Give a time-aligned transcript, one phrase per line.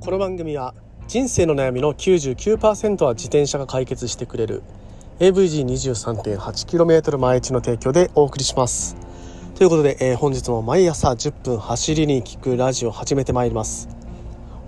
[0.00, 0.74] この番組は
[1.08, 4.62] 人生の悩みの99%は自転車が解決してくれる
[5.18, 8.96] AVG23.8km 毎日の提供でお送りします。
[9.56, 13.88] ということで、えー、本日も毎朝10分走りに聞くラジオ始めてまいります。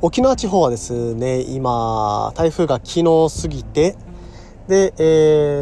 [0.00, 3.96] 沖縄地方はですね今台風が昨日過ぎて
[4.66, 5.02] で、え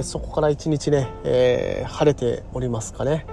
[0.00, 3.26] ー、そこから一日ね、えー、晴れておりますかね。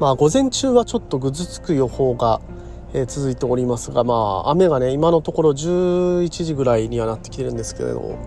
[0.00, 2.40] まあ午前中はちょっとぐずつく予報が
[2.92, 4.14] えー、続いておりますが、ま
[4.46, 8.18] あ、雨がね今のところ11時ぐらいにはなってきてるんですけれど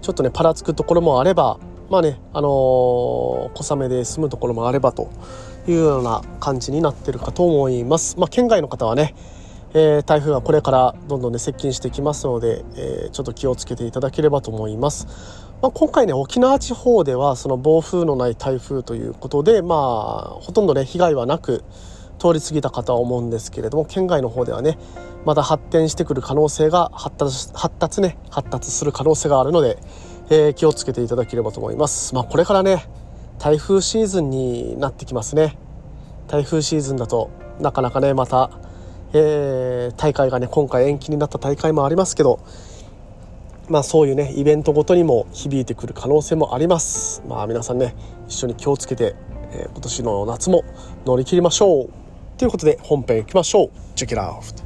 [0.00, 1.58] ちょっとねパラつくところもあれば
[1.90, 5.10] まあねあのー、小雨で済むところもあればと
[5.66, 8.18] いうような感じになってるかと思います。
[8.18, 9.14] まあ、県外の方はね
[9.76, 15.08] えー、台風はこれからどんどんね接近してきますので、えー、ちょっと気をつけていただければと思います。
[15.60, 21.64] まあ、今回ね沖縄地方ではその暴風のない台風ということでまあほとんどね被害はなく
[22.18, 24.78] 通り過ぎたかとは思うんですけれども県外の方ではね
[25.24, 29.78] まだ発展してくる可能性が発達発達ね発達する可能性があるので、
[30.30, 32.14] えー、気をつけていただければと思います。
[32.14, 32.86] まあ、これからね
[33.38, 35.56] 台風シーズンになってきますね。
[36.28, 37.30] 台風シーズンだと
[37.60, 38.50] なかなかねまた、
[39.12, 42.40] えー、大会がね今回延期になった大会もありますけど
[43.68, 47.22] まあそういうねイベントごとにも響いてくる可能性もあります。
[47.26, 47.94] まあ皆さんね
[48.28, 49.14] 一緒に気をつけて、
[49.52, 50.64] えー、今年の夏も
[51.06, 52.03] 乗り切りましょう。
[52.36, 53.70] ということで本編いきましょう。
[53.94, 54.64] Check it out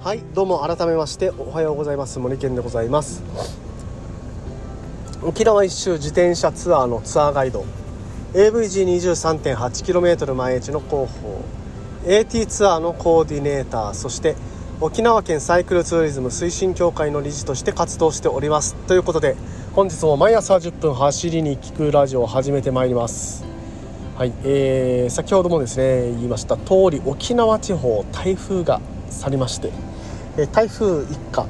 [0.00, 2.18] はいどうも改めましておはようございます。
[2.18, 3.22] 森健でございます。
[5.22, 7.64] 沖縄一周自転車ツアーのツアーガイド。
[8.34, 11.40] AVG23.8km 毎日の広報。
[12.04, 14.34] AT ツアーのコーディネーターそして
[14.84, 18.74] 沖縄県サイクルツーリズム推進協会の理事として活動しております。
[18.88, 19.36] ということで
[19.74, 23.44] 本日も毎朝10分走りに聞くラジオを始めてまいります。
[24.18, 29.70] はい、えー、先ほどもですね言いました通り沖縄地方台風が去りまして、
[30.36, 31.46] え台風一過、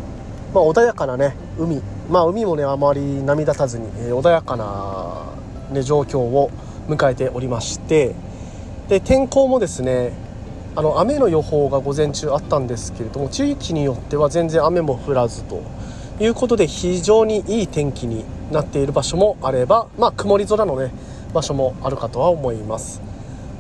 [0.53, 1.81] まあ、穏やかなね海。
[2.11, 5.25] まあ海もねあまり波立たずに、えー、穏やかな、
[5.71, 6.51] ね、状況を
[6.87, 8.15] 迎えておりまして
[8.91, 10.13] で天候もですね
[10.75, 15.63] あの雨の予報が午前中あったんですけれども地域によっては全然雨も降らずと
[16.19, 20.91] いうことで非常にいい天気になっている場所もあれば、まあ、曇り空の、ね、
[21.35, 23.03] 場所もあるかとは思います。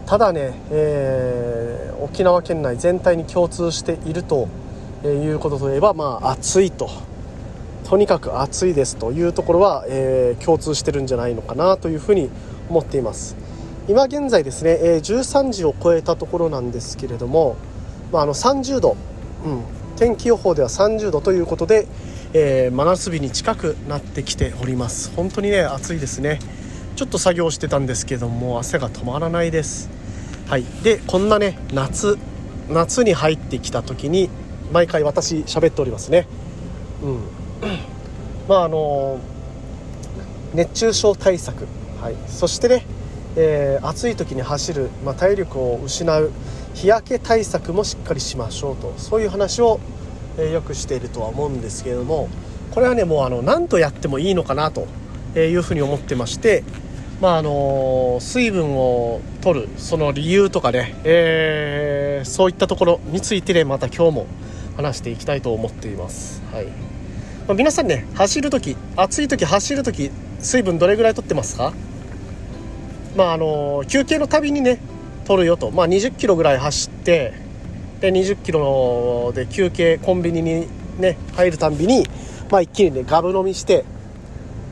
[0.06, 4.48] ただね、えー、沖縄県内全体に共通していると
[5.04, 6.90] いうことといえば、まあ、暑いと。
[7.84, 12.30] とにかく暑いですというところは、えー、共通してるんじゃないのかなというふうに
[12.70, 13.41] 思っています。
[13.88, 17.56] 今現在ですね、えー、13時を超えたところなんですけれども、
[18.12, 18.96] まあ、あの30度、
[19.44, 19.62] うん、
[19.96, 21.88] 天気予報では30度ということで、
[22.32, 25.12] えー、真夏日に近くなってきております。
[25.16, 26.38] 本当にね暑いですね。
[26.94, 29.90] ちょっと作業してたんですけども汗が止まらないです。
[30.46, 30.64] はい。
[30.84, 32.18] でこんなね夏
[32.68, 34.30] 夏に入ってきた時に
[34.72, 36.28] 毎回私喋っておりますね。
[37.02, 37.18] うん。
[38.48, 39.18] まああの
[40.54, 41.66] 熱中症対策。
[42.00, 42.16] はい。
[42.28, 42.86] そしてね
[43.36, 46.30] えー、暑い時に走る、まあ、体力を失う
[46.74, 49.80] 日焼け対策もしっかりしましょうとそういう話を、
[50.38, 52.28] えー、よくしているとは思うんですけれども
[52.72, 54.86] これはねもうあの何とやってもいいのかなと
[55.38, 56.62] いうふうに思ってまして、
[57.20, 64.26] まああの水分を取るその理由とかね、えー、そういったところについてねまた今日も
[64.76, 66.42] 話していきたいと思っています。
[66.52, 66.66] はい
[67.46, 70.10] ま、皆さんね走る時暑い時走る時
[70.40, 71.72] 水分どれぐらい取ってますか？
[73.16, 74.78] まあ、あの休憩のたびにね
[75.24, 77.32] 取るよと、まあ、20キロぐらい走って
[78.00, 80.66] で20キロで休憩コンビニに
[80.98, 82.04] ね入るたんびに、
[82.50, 83.84] まあ、一気にねガブ飲みして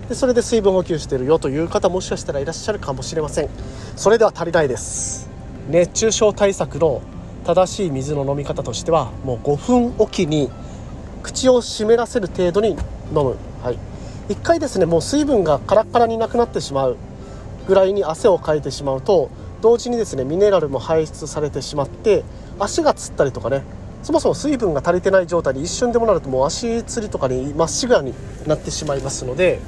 [0.08, 3.48] でそれで水分補給してるよという方もしかしたらいらっしゃるかもしれません。
[3.94, 5.30] それでは足りないです。
[5.68, 7.00] 熱中症対策の
[7.44, 10.50] 正しい水の飲み方としてはもう5分おきに
[11.22, 12.76] 口を湿らせる程度に飲
[13.14, 13.78] む、はい、
[14.32, 16.96] 1回ですねもう水分がカラッカラになくなってしまう。
[17.66, 19.30] ぐらいに汗をかいてしまうと
[19.60, 22.24] 同時にですねミネラルも排出されてしまって
[22.58, 23.62] 足がつったりとかね
[24.02, 28.14] そもそも水分が足りてない状態で一瞬でもなるともう足つりとかにまっしぐらに
[28.46, 29.60] なってしまいますので、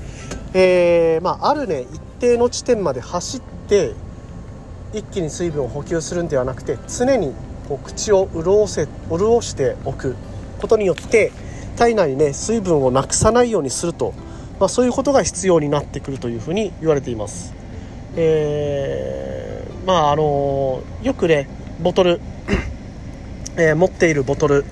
[0.55, 3.93] えー、まあ、あるね一定の地点まで走って
[4.94, 7.35] 一気に水分を補給するんではなくて常に
[7.69, 10.17] こう口を潤せ潤しておく
[10.61, 11.33] ことによって
[11.77, 14.15] 体内にね水分をなくさないようにすると、
[14.61, 17.62] まあ、そういうことが必要になってくるというふうに言われています。
[18.17, 21.49] えー、まああのよくね
[21.81, 22.20] ボトル、
[23.56, 24.64] えー、持っているボトル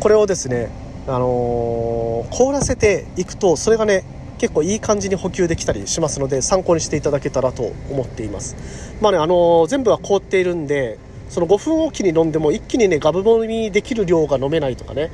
[0.00, 0.70] これをですね
[1.06, 4.04] あの凍らせていくとそれがね
[4.38, 8.56] 結構いい感じに補給できたりしますので参考にしていただけたらと思っています。
[9.00, 15.10] まあねあの全部は凍っているんでその5分おきに飲んでも一気にねガブ飲みできる量が飲めないとかね、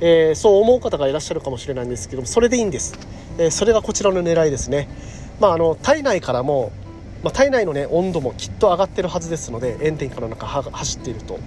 [0.00, 2.94] えー、そう思う方がいらっしゃるかもしれないんですけどもそれでいいんです、
[3.38, 4.88] えー、それがこちらの狙いですね。
[5.40, 6.72] まああの体内からも
[7.24, 11.40] まあ、体内の、ね、温度もきっと上がってるはずですので炎天下の中走っていると、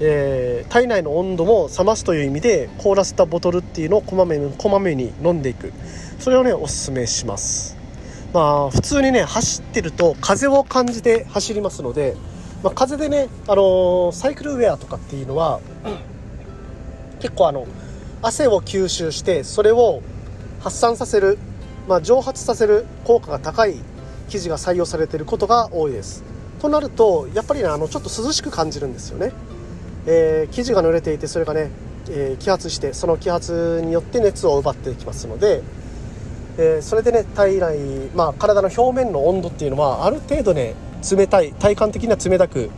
[0.00, 5.74] えー、体内の温度も冷ますという意味で凍らせたボトルっていうのをこまめにこまめに飲んでいく。
[6.18, 7.76] それをねおすすめします。
[8.32, 12.16] まあ普通にね走ってると風を感じて走りますので、
[12.62, 15.60] まあ、風でね、あのー、サイクルウェアとかっていうのは、
[17.20, 17.66] 結構あの
[18.22, 20.00] 汗を吸収してそれを
[20.60, 21.38] 発散させる、
[21.86, 23.76] まあ、蒸発させる効果が高い
[24.28, 26.36] 生地が採用されていることが多いです。
[26.58, 29.32] となるとやっぱりねあのちょっと涼しく感じるんですよね、
[30.06, 31.70] えー、生地が濡れていてそれがね、
[32.08, 35.62] えー、揮発してその揮発によって熱を奪っていきますので、
[36.58, 37.78] えー、それでね体内、
[38.14, 40.74] まあ、体の表面の温度っていうのはある程度ね
[41.08, 42.68] 冷たい体感的には冷たく、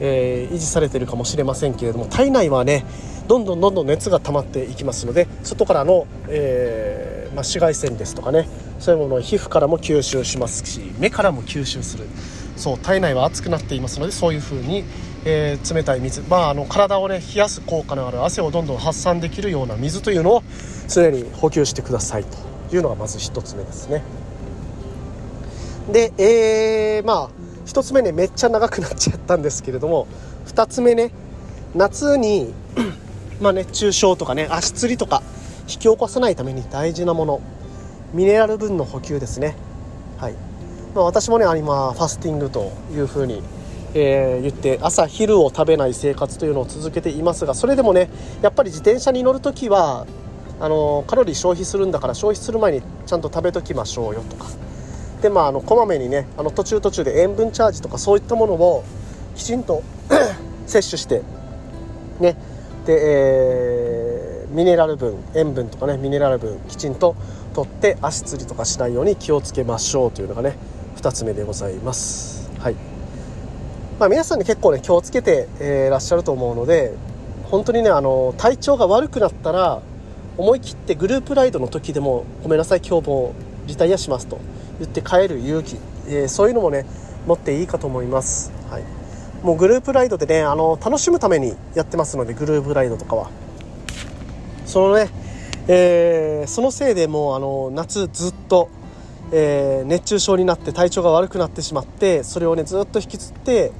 [0.00, 2.86] え維持されてるかもしれませんけれども体内はね
[3.26, 8.48] どんどんどんどん熱が溜まっていきますので外からの、えまあ、紫外線ですとかね
[8.78, 10.64] そういうものを皮膚からも吸収します。
[10.64, 12.06] し目からも吸収する。
[12.58, 14.84] そう体内は熱くなっていますのでそういう風に、
[15.24, 20.42] えー、冷たい水、まあ、あの体をね冷やす効果のある汗をどんどん発散できるような水というのを
[20.88, 24.02] 常に補給してくださいというのがまず1つ目ですね。
[25.92, 27.30] で、えー、まあ
[27.66, 30.08] 1つ目ねめっちゃ長くなっちゃったんですけれども
[30.46, 31.12] 2つ目ね
[31.74, 32.52] 夏に
[33.40, 35.22] まあ熱中症とかね足つりとか
[35.62, 37.40] 引き起こさないために大事なもの。
[38.12, 39.54] ミネラル分の補給ですね。
[40.18, 40.34] はい、
[40.94, 43.42] まあ、私もね今ファスティングというふうに、
[43.94, 48.08] えー、言って朝昼を食べない生活というのを続けていますがそれでもね
[48.42, 50.06] やっぱり自転車に乗る時は
[50.60, 54.46] あのカロリー消費するんだから消費する前にちゃんと食べときましょうよとか。
[55.22, 58.84] でまああのこまめにねあの途中途中で塩分チャージとかそういったものを
[59.34, 59.82] きちんと
[60.66, 61.22] 摂取して
[62.20, 62.36] ね。
[62.86, 67.14] で、えー、ミネラル分塩分とかねミネラル分きちんと
[67.58, 70.54] とって足つりとかしないように気をつけましょうというのがね
[70.94, 72.48] 2つ目でございます。
[72.60, 72.74] はい
[73.98, 76.94] まあ、皆さんに結構ね気をつけて、えー、らっしゃると思うので
[77.46, 79.82] 本当にねあの体調が悪くなったら
[80.36, 83.34] 思い切ってグループライドの時でもごめんなさい今日も
[83.66, 84.38] リタイアしますと
[84.78, 86.86] 言って帰る勇気、えー、そういうのもね
[87.26, 88.52] 持っていいかと思います。
[88.70, 88.84] はい
[89.42, 93.30] もうグループライドでねあの楽しむためにやってますのでグループライドとかは
[94.64, 95.10] そのね
[95.70, 98.70] えー、そのせいでもうあの夏ずっと、
[99.32, 103.72] えー、熱中症になって体調が悪くなってしまってそれをねずっと引きずって、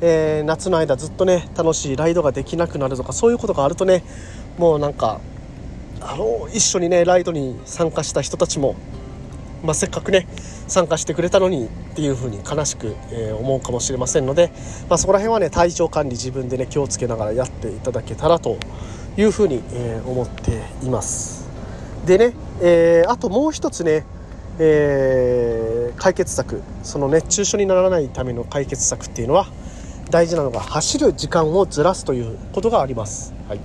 [0.00, 4.02] えー、夏の間ずっとね楽しいライドができなくなるとかそういうことがあるとね
[4.58, 5.20] もうなんか
[6.00, 8.74] あの一緒にねライドに参加した人たちも、
[9.62, 10.26] まあ、せっかくね
[10.66, 14.50] 参加してくれたのにっていう風に悲しく、えー、思うかもしれませんので、
[14.88, 18.58] まあ、そこら辺はね体調管理自分でね気をつけながらやっていただけたらと
[19.18, 21.46] いうふうに、えー、思っています。
[22.06, 22.32] でね、
[22.62, 24.06] えー、あともう一つね、
[24.58, 26.62] えー、解決策。
[26.82, 29.48] その熱中症にならないための解決策っていうのは
[30.10, 33.60] 大事なのが走る時間をずらすということがあります、はい、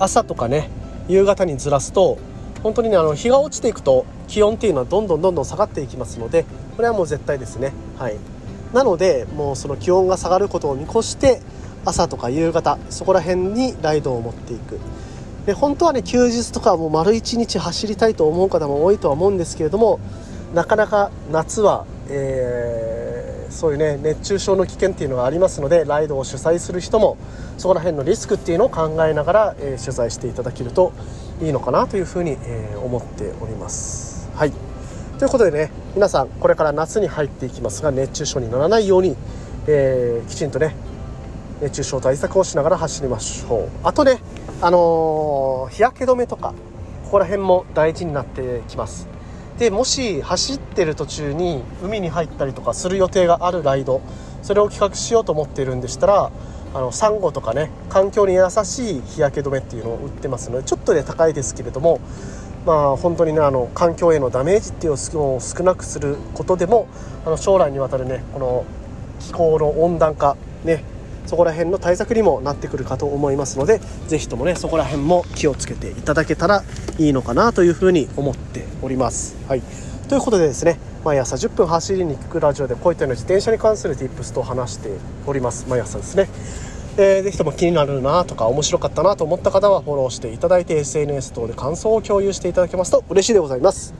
[0.00, 0.68] 朝とかね
[1.08, 2.18] 夕方にずらすと
[2.62, 6.44] 本当にねあの日が落ちていくと気温っていうのはどんどんどんどん下がっていきますので
[6.76, 7.72] これはもう絶対ですね。
[7.98, 8.16] はい。
[8.72, 11.40] なのでもうその気温が下がることを見越して
[11.84, 14.78] 朝とか夕方そこら辺にライドを持っていく
[15.46, 19.98] で本当はね休日とかもう丸1日走りたいと思う方も多いとは思うんですけれども
[20.54, 27.16] なかなか夏は、えー、そういうね熱中症の危険っていうのがありますのでライドを主催する人も
[27.56, 30.92] そこら辺のリスクっていうのを考えながら、えー、取材していただけると
[31.40, 34.28] いいのかなというふうに、えー、思っております。
[34.34, 34.52] はい
[35.18, 39.16] ということでね皆さんこれから夏に入っていきますが熱中症にならないように、
[39.66, 40.74] えー、きちんとね
[41.60, 43.68] 熱中症対策をしながら走りましょう。
[43.84, 44.18] あとね
[44.62, 46.54] あのー、日焼け止めとか
[47.04, 49.08] ここら辺も大事になってきます。
[49.58, 54.00] でもし走ってる途中に海に入ったりとかする予定があるライド
[54.42, 56.30] それを企画しようと思っているんでしたら
[56.72, 62.00] あのサンゴとかね環境に優しい日焼け止めっていうのを売ってますのでちょっとね高いですけれども
[62.64, 66.88] まあ本当にねあの環境へのダメージっていうのを少なくすることでも
[67.26, 68.64] あの将来にわたるねこの
[69.18, 70.84] 気候の温暖化ね
[71.30, 76.64] そこら辺の対策にもなってくるかと思いますので是非ともねそこら辺も気をつけていただけたら
[76.98, 79.36] いいのかなというふうに思っております。
[79.46, 79.62] はい。
[80.08, 84.90] ということでですね毎朝10分走りに行くラジオでこういったような自転車に関する tips と話して
[85.24, 85.68] おります。
[85.68, 86.28] 毎朝ですね。
[86.96, 93.94] えー、ぜひとも気になるなとか面白かったなと思った方はフォローしていただいて SNS 等で感想を共有していただけますと嬉しいでございます。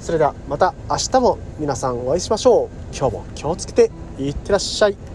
[0.00, 2.68] それではまた明日も皆さんお会いしましょう。
[2.94, 5.11] 今日も気をつけていってらっしゃい。